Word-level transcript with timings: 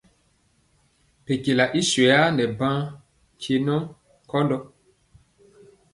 Mpekyela 1.21 1.65
i 1.79 1.81
swɛyaa 1.89 2.27
nɛ 2.35 2.43
baŋa 2.57 2.81
nkye 3.35 3.55
nɔ 3.65 3.75
nkɔndɔ. 4.23 4.57